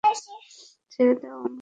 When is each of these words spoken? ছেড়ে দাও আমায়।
ছেড়ে 0.91 1.13
দাও 1.15 1.31
আমায়। 1.31 1.49